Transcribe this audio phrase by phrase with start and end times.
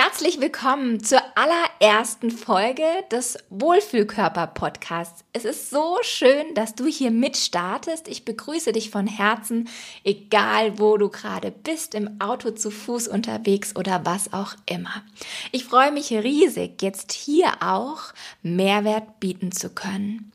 [0.00, 5.24] Herzlich willkommen zur allerersten Folge des Wohlfühlkörper-Podcasts.
[5.32, 8.06] Es ist so schön, dass du hier mitstartest.
[8.06, 9.68] Ich begrüße dich von Herzen,
[10.04, 15.02] egal wo du gerade bist, im Auto zu Fuß unterwegs oder was auch immer.
[15.50, 20.30] Ich freue mich riesig, jetzt hier auch Mehrwert bieten zu können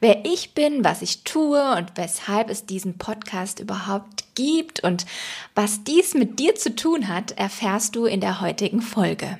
[0.00, 5.06] wer ich bin, was ich tue und weshalb es diesen Podcast überhaupt gibt und
[5.54, 9.38] was dies mit dir zu tun hat, erfährst du in der heutigen Folge.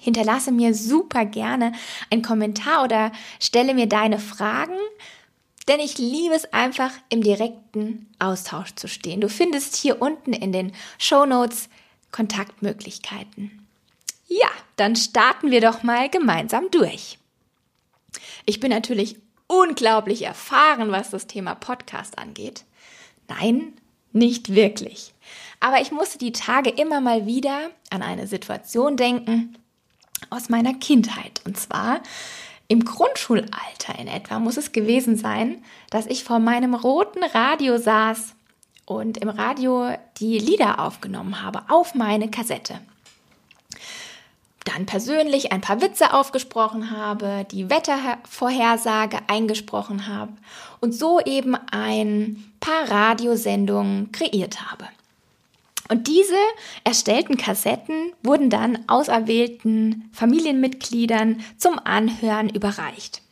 [0.00, 1.72] Hinterlasse mir super gerne
[2.10, 4.78] einen Kommentar oder stelle mir deine Fragen,
[5.68, 9.20] denn ich liebe es einfach im direkten Austausch zu stehen.
[9.20, 11.68] Du findest hier unten in den Show Notes
[12.12, 13.66] Kontaktmöglichkeiten.
[14.26, 17.19] Ja, dann starten wir doch mal gemeinsam durch.
[18.46, 19.16] Ich bin natürlich
[19.46, 22.64] unglaublich erfahren, was das Thema Podcast angeht.
[23.28, 23.74] Nein,
[24.12, 25.12] nicht wirklich.
[25.60, 29.56] Aber ich musste die Tage immer mal wieder an eine Situation denken
[30.30, 31.40] aus meiner Kindheit.
[31.44, 32.00] Und zwar
[32.68, 38.34] im Grundschulalter in etwa muss es gewesen sein, dass ich vor meinem roten Radio saß
[38.86, 42.80] und im Radio die Lieder aufgenommen habe auf meine Kassette
[44.72, 50.32] dann persönlich ein paar Witze aufgesprochen habe, die Wettervorhersage eingesprochen habe
[50.80, 54.86] und so eben ein paar Radiosendungen kreiert habe.
[55.88, 56.36] Und diese
[56.84, 63.22] erstellten Kassetten wurden dann auserwählten Familienmitgliedern zum Anhören überreicht.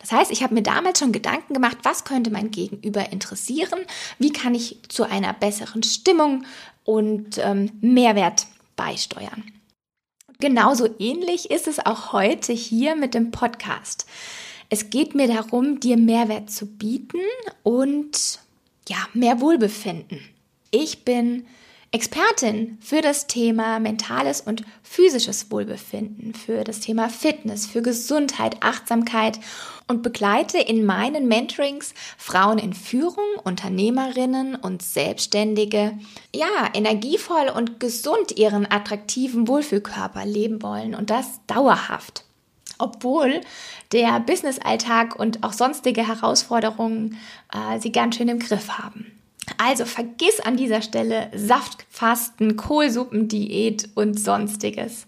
[0.00, 3.80] Das heißt, ich habe mir damals schon Gedanken gemacht, was könnte mein Gegenüber interessieren,
[4.18, 6.46] wie kann ich zu einer besseren Stimmung
[6.84, 8.46] und ähm, Mehrwert
[8.76, 9.44] beisteuern.
[10.40, 14.06] Genauso ähnlich ist es auch heute hier mit dem Podcast.
[14.68, 17.20] Es geht mir darum, dir Mehrwert zu bieten
[17.62, 18.40] und
[18.88, 20.20] ja, mehr Wohlbefinden.
[20.70, 21.46] Ich bin
[21.92, 29.38] Expertin für das Thema mentales und physisches Wohlbefinden, für das Thema Fitness, für Gesundheit, Achtsamkeit
[29.86, 35.98] und begleite in meinen Mentorings Frauen in Führung, Unternehmerinnen und Selbstständige,
[36.34, 42.24] ja, energievoll und gesund ihren attraktiven Wohlfühlkörper leben wollen und das dauerhaft.
[42.78, 43.40] Obwohl
[43.92, 47.18] der Businessalltag und auch sonstige Herausforderungen
[47.52, 49.12] äh, sie ganz schön im Griff haben.
[49.58, 55.06] Also vergiss an dieser Stelle Saftfasten, Kohlsuppendiät und sonstiges.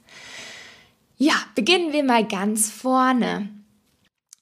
[1.16, 3.48] Ja, beginnen wir mal ganz vorne.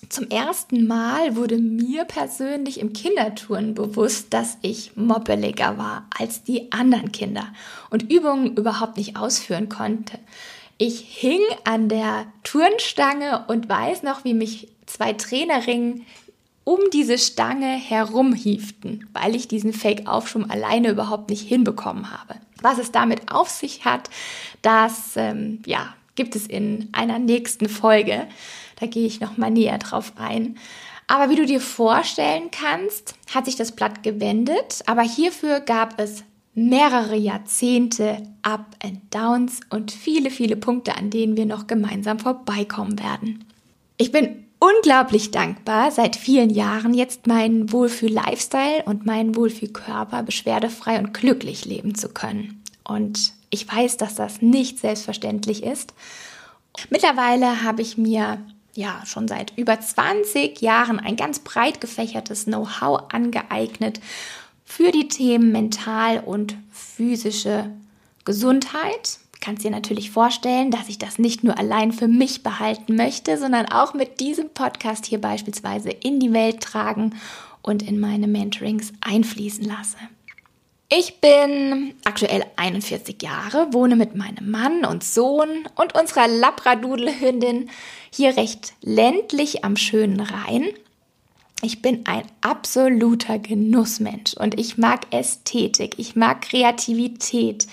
[0.08, 6.72] Zum ersten Mal wurde mir persönlich im Kindertouren bewusst, dass ich moppeliger war als die
[6.72, 7.46] anderen Kinder
[7.90, 10.18] und Übungen überhaupt nicht ausführen konnte.
[10.78, 16.04] Ich hing an der Turnstange und weiß noch, wie mich zwei Trainerinnen
[16.64, 22.36] um diese Stange herumhieften, weil ich diesen Fake-Aufschwung alleine überhaupt nicht hinbekommen habe.
[22.60, 24.08] Was es damit auf sich hat,
[24.62, 28.26] das ähm, ja, gibt es in einer nächsten Folge.
[28.80, 30.56] Da gehe ich noch mal näher drauf ein.
[31.06, 34.82] Aber wie du dir vorstellen kannst, hat sich das Blatt gewendet.
[34.86, 36.24] Aber hierfür gab es
[36.54, 42.98] mehrere Jahrzehnte Up and Downs und viele, viele Punkte, an denen wir noch gemeinsam vorbeikommen
[42.98, 43.44] werden.
[43.96, 51.12] Ich bin unglaublich dankbar, seit vielen Jahren jetzt meinen Wohlfühl-Lifestyle und meinen Wohlfühl-Körper beschwerdefrei und
[51.12, 52.62] glücklich leben zu können.
[52.84, 55.94] Und ich weiß, dass das nicht selbstverständlich ist.
[56.90, 58.38] Mittlerweile habe ich mir
[58.76, 64.00] ja schon seit über 20 Jahren ein ganz breit gefächertes Know-how angeeignet
[64.64, 67.70] für die Themen mental und physische
[68.24, 69.18] Gesundheit.
[69.40, 73.66] Kannst dir natürlich vorstellen, dass ich das nicht nur allein für mich behalten möchte, sondern
[73.66, 77.14] auch mit diesem Podcast hier beispielsweise in die Welt tragen
[77.60, 79.98] und in meine Mentorings einfließen lasse.
[80.96, 87.68] Ich bin aktuell 41 Jahre, wohne mit meinem Mann und Sohn und unserer Labradoodle-Hündin
[88.12, 90.68] hier recht ländlich am schönen Rhein.
[91.62, 97.66] Ich bin ein absoluter Genussmensch und ich mag Ästhetik, ich mag Kreativität,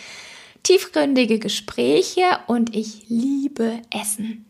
[0.64, 4.46] tiefgründige Gespräche und ich liebe Essen.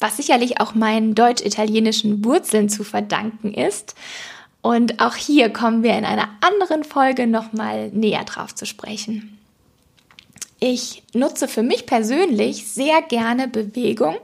[0.00, 3.94] Was sicherlich auch meinen deutsch-italienischen Wurzeln zu verdanken ist
[4.62, 9.38] und auch hier kommen wir in einer anderen Folge nochmal näher drauf zu sprechen.
[10.58, 14.16] Ich nutze für mich persönlich sehr gerne Bewegung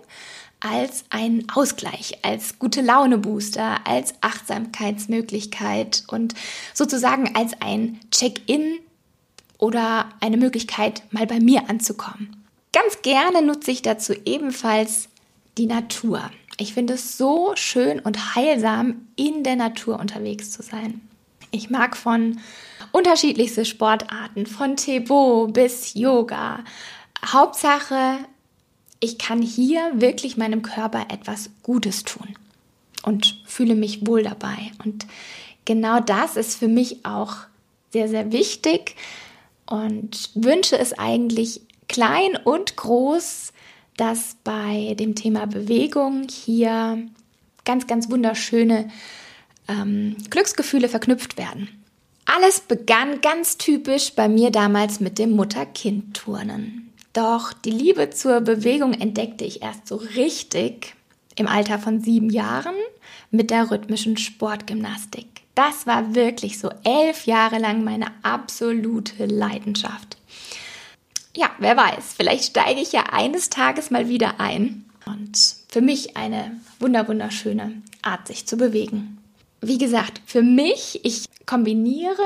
[0.60, 6.34] als ein Ausgleich, als gute Laune Booster, als Achtsamkeitsmöglichkeit und
[6.72, 8.78] sozusagen als ein Check-in
[9.58, 12.44] oder eine Möglichkeit, mal bei mir anzukommen.
[12.72, 15.08] Ganz gerne nutze ich dazu ebenfalls
[15.58, 16.30] die Natur.
[16.58, 21.00] Ich finde es so schön und heilsam, in der Natur unterwegs zu sein.
[21.50, 22.40] Ich mag von
[22.92, 26.64] unterschiedlichste Sportarten, von Tebo bis Yoga.
[27.24, 28.18] Hauptsache,
[29.00, 32.36] ich kann hier wirklich meinem Körper etwas Gutes tun
[33.02, 34.72] und fühle mich wohl dabei.
[34.84, 35.06] Und
[35.64, 37.36] genau das ist für mich auch
[37.90, 38.96] sehr, sehr wichtig
[39.66, 43.51] und wünsche es eigentlich klein und groß,
[44.02, 47.06] dass bei dem Thema Bewegung hier
[47.64, 48.90] ganz, ganz wunderschöne
[49.68, 51.68] ähm, Glücksgefühle verknüpft werden.
[52.24, 56.92] Alles begann ganz typisch bei mir damals mit dem Mutter-Kind-Turnen.
[57.12, 60.96] Doch die Liebe zur Bewegung entdeckte ich erst so richtig
[61.36, 62.74] im Alter von sieben Jahren
[63.30, 65.26] mit der rhythmischen Sportgymnastik.
[65.54, 70.16] Das war wirklich so elf Jahre lang meine absolute Leidenschaft.
[71.34, 74.84] Ja, wer weiß, vielleicht steige ich ja eines Tages mal wieder ein.
[75.06, 75.38] Und
[75.68, 79.18] für mich eine wunderschöne Art, sich zu bewegen.
[79.60, 82.22] Wie gesagt, für mich, ich kombiniere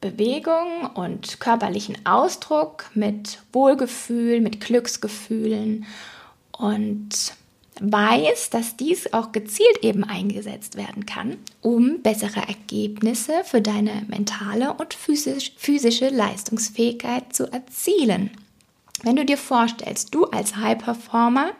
[0.00, 5.86] Bewegung und körperlichen Ausdruck mit Wohlgefühl, mit Glücksgefühlen
[6.52, 7.34] und
[7.80, 14.74] weiß, dass dies auch gezielt eben eingesetzt werden kann, um bessere Ergebnisse für deine mentale
[14.74, 18.30] und physisch, physische Leistungsfähigkeit zu erzielen.
[19.02, 21.50] Wenn du dir vorstellst, du als High Performer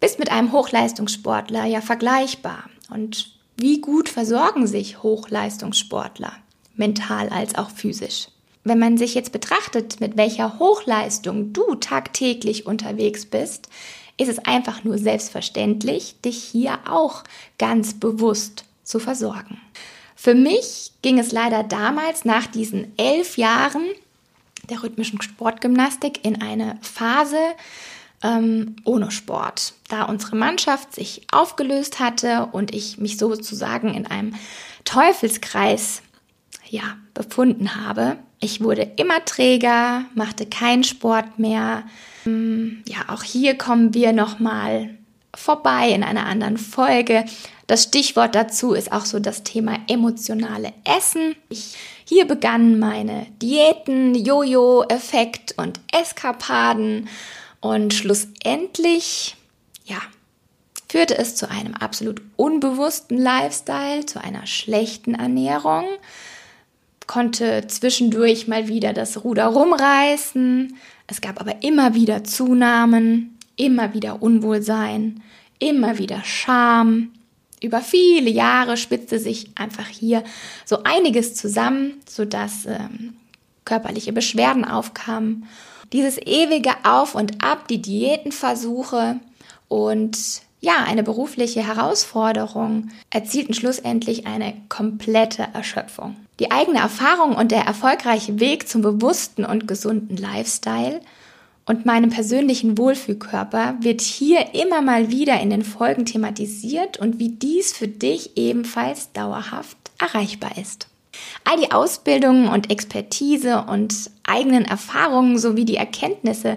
[0.00, 2.64] bist mit einem Hochleistungssportler ja vergleichbar.
[2.90, 6.32] Und wie gut versorgen sich Hochleistungssportler,
[6.76, 8.28] mental als auch physisch?
[8.64, 13.68] Wenn man sich jetzt betrachtet, mit welcher Hochleistung du tagtäglich unterwegs bist,
[14.16, 17.24] ist es einfach nur selbstverständlich, dich hier auch
[17.58, 19.60] ganz bewusst zu versorgen.
[20.14, 23.84] Für mich ging es leider damals nach diesen elf Jahren
[24.70, 27.36] der rhythmischen Sportgymnastik in eine Phase
[28.22, 34.34] ähm, ohne Sport, da unsere Mannschaft sich aufgelöst hatte und ich mich sozusagen in einem
[34.84, 36.02] Teufelskreis
[36.68, 38.16] ja, befunden habe.
[38.44, 41.84] Ich wurde immer träger, machte keinen Sport mehr.
[42.26, 44.90] Mm, ja, auch hier kommen wir nochmal
[45.34, 47.24] vorbei in einer anderen Folge.
[47.68, 51.34] Das Stichwort dazu ist auch so das Thema emotionale Essen.
[51.48, 51.74] Ich,
[52.04, 57.08] hier begannen meine Diäten, Jojo-Effekt und Eskapaden
[57.60, 59.36] und schlussendlich,
[59.86, 60.02] ja,
[60.90, 65.86] führte es zu einem absolut unbewussten Lifestyle, zu einer schlechten Ernährung
[67.06, 70.76] konnte zwischendurch mal wieder das Ruder rumreißen.
[71.06, 75.22] Es gab aber immer wieder Zunahmen, immer wieder Unwohlsein,
[75.58, 77.10] immer wieder Scham.
[77.62, 80.24] Über viele Jahre spitzte sich einfach hier
[80.64, 83.14] so einiges zusammen, sodass ähm,
[83.64, 85.46] körperliche Beschwerden aufkamen.
[85.92, 89.20] Dieses ewige Auf und Ab, die Diätenversuche
[89.68, 96.16] und ja, eine berufliche Herausforderung erzielten schlussendlich eine komplette Erschöpfung.
[96.40, 101.00] Die eigene Erfahrung und der erfolgreiche Weg zum bewussten und gesunden Lifestyle
[101.66, 107.30] und meinem persönlichen Wohlfühlkörper wird hier immer mal wieder in den Folgen thematisiert und wie
[107.30, 110.88] dies für dich ebenfalls dauerhaft erreichbar ist.
[111.44, 116.56] All die Ausbildungen und Expertise und eigenen Erfahrungen sowie die Erkenntnisse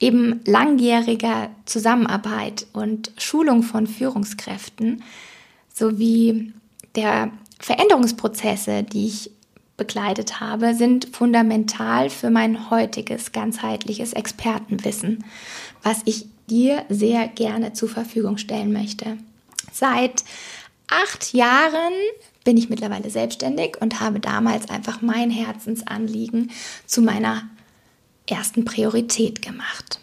[0.00, 5.02] eben langjähriger Zusammenarbeit und Schulung von Führungskräften
[5.72, 6.52] sowie
[6.94, 9.30] der Veränderungsprozesse, die ich
[9.76, 15.24] begleitet habe, sind fundamental für mein heutiges ganzheitliches Expertenwissen,
[15.82, 19.18] was ich dir sehr gerne zur Verfügung stellen möchte.
[19.72, 20.24] Seit
[20.88, 21.92] acht Jahren
[22.48, 26.50] bin ich mittlerweile selbstständig und habe damals einfach mein Herzensanliegen
[26.86, 27.42] zu meiner
[28.26, 30.00] ersten Priorität gemacht.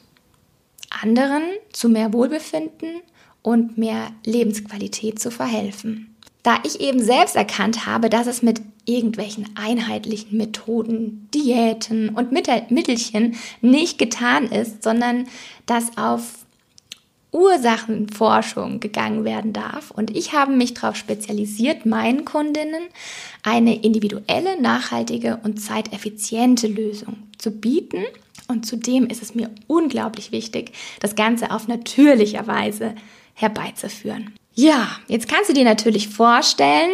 [1.01, 1.41] Anderen
[1.73, 3.01] zu mehr Wohlbefinden
[3.41, 6.15] und mehr Lebensqualität zu verhelfen.
[6.43, 13.37] Da ich eben selbst erkannt habe, dass es mit irgendwelchen einheitlichen Methoden, Diäten und Mittelchen
[13.61, 15.27] nicht getan ist, sondern
[15.65, 16.44] dass auf
[17.35, 19.91] Ursachenforschung gegangen werden darf.
[19.91, 22.83] Und ich habe mich darauf spezialisiert, meinen Kundinnen
[23.43, 28.03] eine individuelle, nachhaltige und zeiteffiziente Lösung zu bieten.
[28.47, 32.95] Und zudem ist es mir unglaublich wichtig, das Ganze auf natürlicher Weise
[33.33, 34.33] herbeizuführen.
[34.53, 36.91] Ja, jetzt kannst du dir natürlich vorstellen,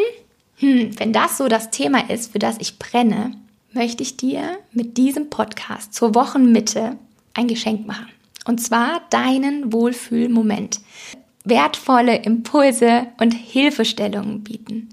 [0.56, 3.36] hm, wenn das so das Thema ist, für das ich brenne,
[3.74, 6.98] möchte ich dir mit diesem Podcast zur Wochenmitte
[7.36, 8.08] ein Geschenk machen.
[8.46, 10.82] Und zwar deinen Wohlfühlmoment.
[11.44, 14.90] Wertvolle Impulse und Hilfestellungen bieten.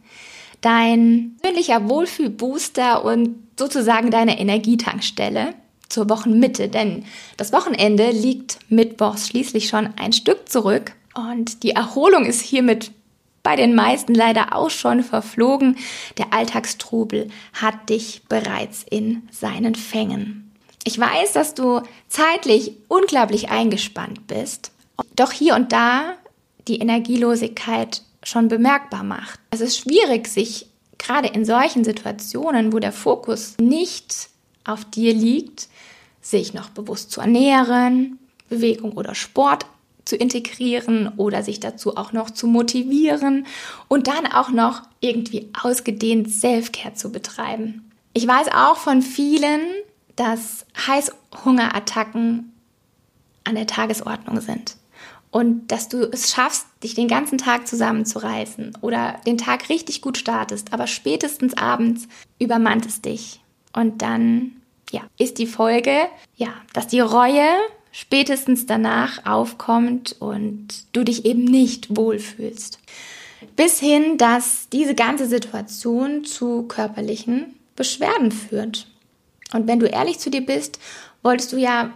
[0.61, 5.55] Dein persönlicher Wohlfühlbooster und sozusagen deine Energietankstelle
[5.89, 6.69] zur Wochenmitte.
[6.69, 7.05] Denn
[7.37, 10.93] das Wochenende liegt mittwochs schließlich schon ein Stück zurück.
[11.15, 12.93] Und die Erholung ist hiermit
[13.43, 15.77] bei den meisten leider auch schon verflogen.
[16.19, 20.48] Der Alltagstrubel hat dich bereits in seinen Fängen.
[20.89, 24.73] Ich weiß, dass du zeitlich unglaublich eingespannt bist,
[25.17, 26.15] doch hier und da
[26.67, 29.39] die Energielosigkeit schon bemerkbar macht.
[29.51, 34.31] Es ist schwierig, sich gerade in solchen Situationen, wo der Fokus nicht
[34.65, 35.69] auf dir liegt,
[36.23, 38.19] sich noch bewusst zu ernähren,
[38.49, 39.67] Bewegung oder Sport
[40.07, 43.47] zu integrieren oder sich dazu auch noch zu motivieren
[43.89, 47.93] und dann auch noch irgendwie ausgedehnt Selfcare zu betreiben.
[48.15, 49.61] Ich weiß auch von vielen,
[50.19, 52.53] dass Heißhungerattacken
[53.45, 54.77] an der Tagesordnung sind
[55.31, 60.19] und dass du es schaffst, dich den ganzen Tag zusammenzureißen oder den Tag richtig gut
[60.19, 62.09] startest, aber spätestens abends
[62.39, 63.41] übermannt es dich
[63.73, 64.53] und dann
[64.91, 65.97] ja, ist die Folge,
[66.37, 67.47] ja, dass die Reue
[67.93, 72.79] spätestens danach aufkommt und du dich eben nicht wohlfühlst.
[73.55, 78.87] Bis hin, dass diese ganze Situation zu körperlichen Beschwerden führt.
[79.53, 80.79] Und wenn du ehrlich zu dir bist,
[81.23, 81.91] wolltest du ja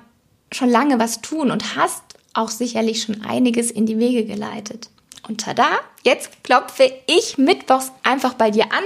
[0.52, 2.02] schon lange was tun und hast
[2.34, 4.90] auch sicherlich schon einiges in die Wege geleitet.
[5.28, 5.68] Und tada,
[6.02, 8.84] jetzt klopfe ich mittwochs einfach bei dir an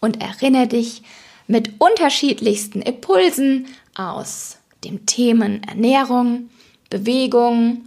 [0.00, 1.02] und erinnere dich
[1.46, 6.50] mit unterschiedlichsten Impulsen aus dem Themen Ernährung,
[6.90, 7.86] Bewegung,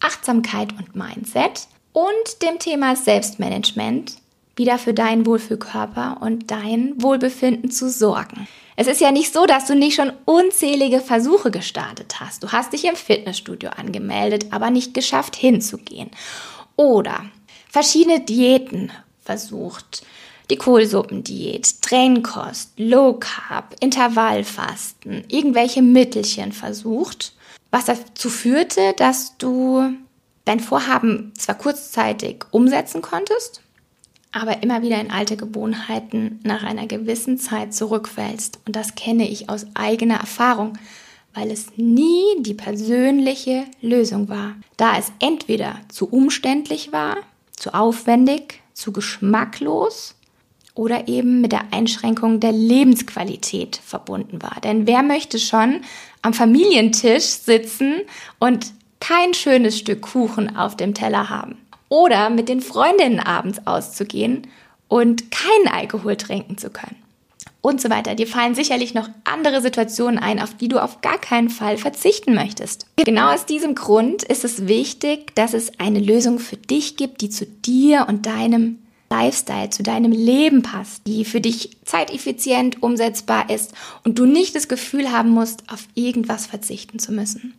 [0.00, 4.16] Achtsamkeit und Mindset und dem Thema Selbstmanagement
[4.56, 8.46] wieder für deinen Wohlfühlkörper und dein Wohlbefinden zu sorgen.
[8.76, 12.42] Es ist ja nicht so, dass du nicht schon unzählige Versuche gestartet hast.
[12.42, 16.10] Du hast dich im Fitnessstudio angemeldet, aber nicht geschafft hinzugehen.
[16.76, 17.26] Oder
[17.70, 20.04] verschiedene Diäten versucht,
[20.50, 27.34] die Kohlsuppendiät, Tränenkost, Low Carb, Intervallfasten, irgendwelche Mittelchen versucht,
[27.70, 29.94] was dazu führte, dass du
[30.44, 33.62] dein Vorhaben zwar kurzzeitig umsetzen konntest,
[34.32, 38.60] aber immer wieder in alte Gewohnheiten nach einer gewissen Zeit zurückfällst.
[38.66, 40.78] Und das kenne ich aus eigener Erfahrung,
[41.34, 47.18] weil es nie die persönliche Lösung war, da es entweder zu umständlich war,
[47.56, 50.14] zu aufwendig, zu geschmacklos
[50.74, 54.60] oder eben mit der Einschränkung der Lebensqualität verbunden war.
[54.62, 55.82] Denn wer möchte schon
[56.22, 58.00] am Familientisch sitzen
[58.38, 61.58] und kein schönes Stück Kuchen auf dem Teller haben?
[61.92, 64.46] Oder mit den Freundinnen abends auszugehen
[64.88, 66.96] und keinen Alkohol trinken zu können?
[67.60, 68.14] Und so weiter.
[68.14, 72.32] Dir fallen sicherlich noch andere Situationen ein, auf die du auf gar keinen Fall verzichten
[72.32, 72.86] möchtest.
[72.96, 77.28] Genau aus diesem Grund ist es wichtig, dass es eine Lösung für dich gibt, die
[77.28, 78.78] zu dir und deinem
[79.10, 84.66] Lifestyle, zu deinem Leben passt, die für dich zeiteffizient umsetzbar ist und du nicht das
[84.66, 87.52] Gefühl haben musst, auf irgendwas verzichten zu müssen.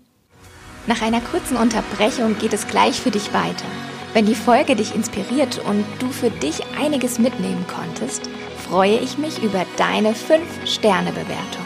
[0.88, 3.68] Nach einer kurzen Unterbrechung geht es gleich für dich weiter.
[4.14, 8.30] Wenn die Folge dich inspiriert und du für dich einiges mitnehmen konntest,
[8.70, 11.66] freue ich mich über deine 5-Sterne-Bewertung.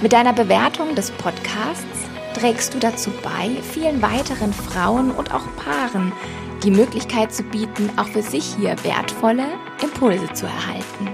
[0.00, 1.84] Mit deiner Bewertung des Podcasts
[2.32, 6.12] trägst du dazu bei, vielen weiteren Frauen und auch Paaren
[6.62, 9.46] die Möglichkeit zu bieten, auch für sich hier wertvolle
[9.82, 11.08] Impulse zu erhalten.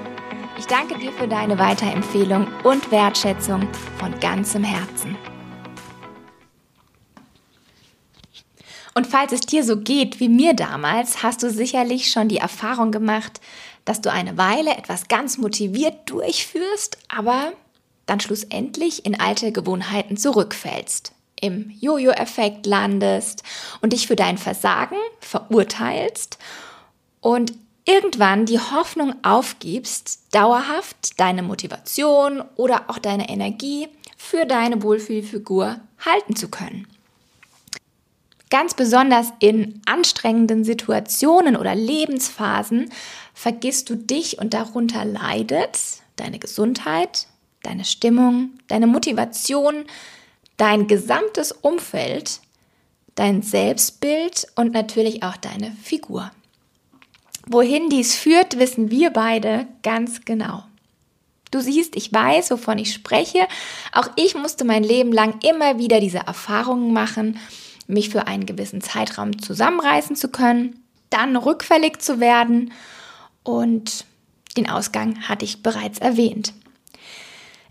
[0.58, 3.66] Ich danke dir für deine Weiterempfehlung und Wertschätzung
[3.98, 5.16] von ganzem Herzen.
[8.96, 12.92] Und falls es dir so geht wie mir damals, hast du sicherlich schon die Erfahrung
[12.92, 13.42] gemacht,
[13.84, 17.52] dass du eine Weile etwas ganz motiviert durchführst, aber
[18.06, 23.42] dann schlussendlich in alte Gewohnheiten zurückfällst im Jojo-Effekt landest
[23.82, 26.38] und dich für dein Versagen verurteilst
[27.20, 27.52] und
[27.84, 36.34] irgendwann die Hoffnung aufgibst, dauerhaft deine Motivation oder auch deine Energie für deine Wohlfühlfigur halten
[36.34, 36.86] zu können.
[38.48, 42.90] Ganz besonders in anstrengenden Situationen oder Lebensphasen
[43.34, 45.78] vergisst du dich und darunter leidet
[46.14, 47.26] deine Gesundheit,
[47.62, 49.84] deine Stimmung, deine Motivation,
[50.56, 52.40] dein gesamtes Umfeld,
[53.16, 56.30] dein Selbstbild und natürlich auch deine Figur.
[57.48, 60.64] Wohin dies führt, wissen wir beide ganz genau.
[61.50, 63.46] Du siehst, ich weiß, wovon ich spreche.
[63.92, 67.38] Auch ich musste mein Leben lang immer wieder diese Erfahrungen machen,
[67.86, 72.72] mich für einen gewissen Zeitraum zusammenreißen zu können, dann rückfällig zu werden
[73.42, 74.04] und
[74.56, 76.52] den Ausgang hatte ich bereits erwähnt.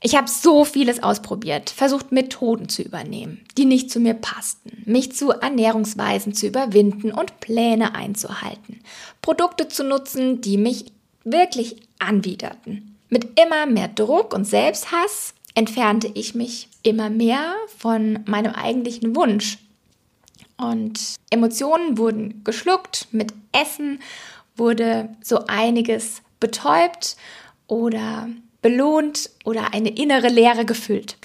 [0.02, 5.14] Ich habe so vieles ausprobiert, versucht Methoden zu übernehmen, die nicht zu mir passten, mich
[5.14, 8.82] zu Ernährungsweisen zu überwinden und Pläne einzuhalten,
[9.24, 10.86] Produkte zu nutzen, die mich
[11.24, 12.98] wirklich anwiderten.
[13.10, 19.58] Mit immer mehr Druck und Selbsthass entfernte ich mich immer mehr von meinem eigentlichen Wunsch.
[20.58, 24.00] Und Emotionen wurden geschluckt, mit Essen
[24.56, 27.18] wurde so einiges betäubt
[27.68, 28.30] oder
[28.62, 31.18] belohnt oder eine innere Leere gefüllt.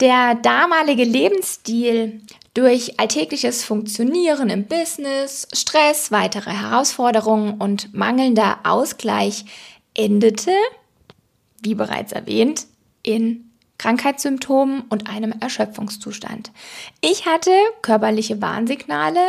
[0.00, 2.20] Der damalige Lebensstil
[2.52, 9.44] durch alltägliches Funktionieren im Business, Stress, weitere Herausforderungen und mangelnder Ausgleich
[9.94, 10.52] endete,
[11.62, 12.66] wie bereits erwähnt,
[13.02, 13.45] in
[13.78, 16.52] Krankheitssymptomen und einem Erschöpfungszustand.
[17.00, 17.50] Ich hatte
[17.82, 19.20] körperliche Warnsignale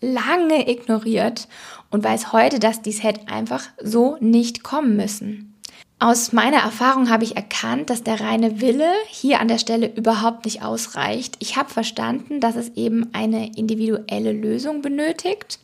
[0.00, 1.48] lange ignoriert
[1.90, 5.54] und weiß heute, dass dies hätte einfach so nicht kommen müssen.
[5.98, 10.44] Aus meiner Erfahrung habe ich erkannt, dass der reine Wille hier an der Stelle überhaupt
[10.44, 11.36] nicht ausreicht.
[11.38, 15.58] Ich habe verstanden, dass es eben eine individuelle Lösung benötigt,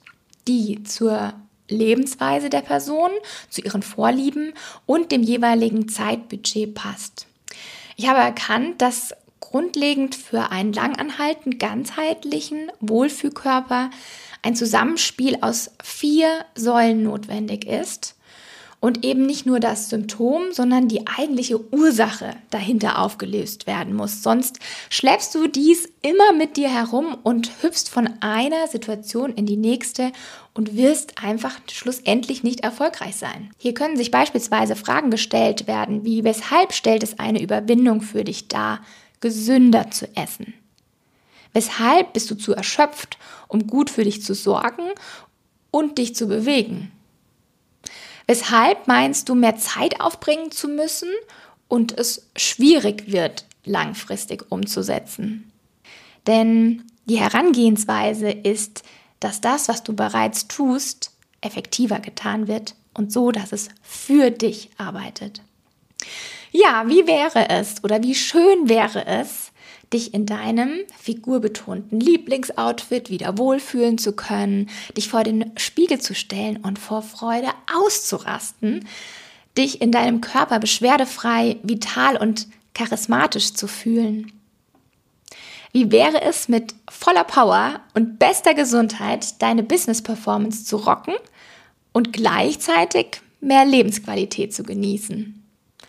[0.49, 1.35] die zur
[1.69, 3.11] Lebensweise der Person,
[3.51, 4.55] zu ihren Vorlieben
[4.87, 7.27] und dem jeweiligen Zeitbudget passt.
[7.97, 13.91] Ich habe erkannt, dass grundlegend für einen langanhaltend ganzheitlichen Wohlfühlkörper
[14.43, 18.17] ein Zusammenspiel aus vier Säulen notwendig ist
[18.83, 24.25] und eben nicht nur das Symptom, sondern die eigentliche Ursache dahinter aufgelöst werden muss.
[24.25, 24.59] Sonst
[24.91, 30.11] schleppst du dies immer mit dir herum und hüpfst von einer Situation in die nächste
[30.53, 33.51] und wirst einfach schlussendlich nicht erfolgreich sein.
[33.57, 38.49] Hier können sich beispielsweise Fragen gestellt werden, wie weshalb stellt es eine Überwindung für dich
[38.49, 38.81] dar,
[39.21, 40.55] gesünder zu essen?
[41.53, 44.89] Weshalb bist du zu erschöpft, um gut für dich zu sorgen
[45.71, 46.91] und dich zu bewegen?
[48.27, 51.11] Weshalb meinst du, mehr Zeit aufbringen zu müssen
[51.69, 55.51] und es schwierig wird, langfristig umzusetzen?
[56.27, 58.83] Denn die Herangehensweise ist,
[59.21, 64.71] dass das, was du bereits tust, effektiver getan wird und so, dass es für dich
[64.79, 65.43] arbeitet.
[66.51, 69.52] Ja, wie wäre es oder wie schön wäre es,
[69.93, 76.59] dich in deinem figurbetonten Lieblingsoutfit wieder wohlfühlen zu können, dich vor den Spiegel zu stellen
[76.59, 78.87] und vor Freude auszurasten,
[79.57, 84.33] dich in deinem Körper beschwerdefrei, vital und charismatisch zu fühlen.
[85.73, 91.15] Wie wäre es mit voller Power und bester Gesundheit deine Business Performance zu rocken
[91.93, 95.43] und gleichzeitig mehr Lebensqualität zu genießen?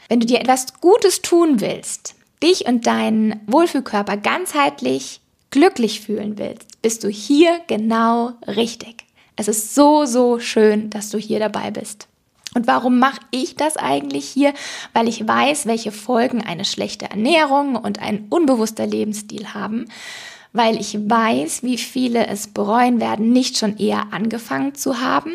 [0.08, 6.82] Wenn du dir etwas Gutes tun willst, dich und deinen Wohlfühlkörper ganzheitlich glücklich fühlen willst,
[6.82, 9.06] bist du hier genau richtig.
[9.36, 12.08] Es ist so, so schön, dass du hier dabei bist.
[12.56, 14.54] Und warum mache ich das eigentlich hier?
[14.94, 19.86] Weil ich weiß, welche Folgen eine schlechte Ernährung und ein unbewusster Lebensstil haben.
[20.52, 25.32] Weil ich weiß, wie viele es bereuen werden, nicht schon eher angefangen zu haben,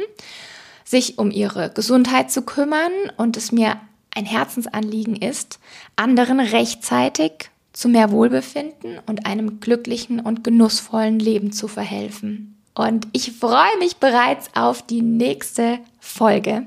[0.85, 3.81] sich um ihre Gesundheit zu kümmern und es mir
[4.15, 5.59] ein Herzensanliegen ist,
[5.97, 12.57] anderen rechtzeitig zu mehr Wohlbefinden und einem glücklichen und genussvollen Leben zu verhelfen.
[12.75, 16.67] Und ich freue mich bereits auf die nächste Folge,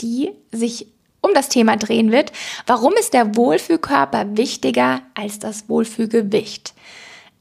[0.00, 0.86] die sich
[1.20, 2.32] um das Thema drehen wird.
[2.66, 6.74] Warum ist der Wohlfühlkörper wichtiger als das Wohlfühlgewicht?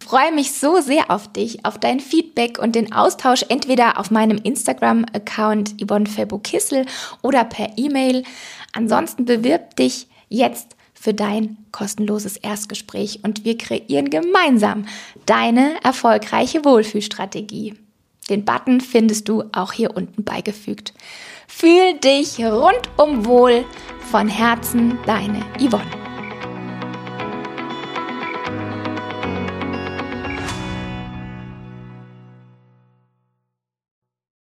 [0.09, 4.37] freue mich so sehr auf dich, auf dein Feedback und den Austausch entweder auf meinem
[4.37, 6.85] Instagram-Account Yvonne Febo-Kissel
[7.21, 8.23] oder per E-Mail.
[8.73, 14.85] Ansonsten bewirb dich jetzt für dein kostenloses Erstgespräch und wir kreieren gemeinsam
[15.25, 17.75] deine erfolgreiche Wohlfühlstrategie.
[18.29, 20.93] Den Button findest du auch hier unten beigefügt.
[21.47, 23.65] Fühl dich rundum wohl.
[24.11, 26.08] Von Herzen, deine Yvonne.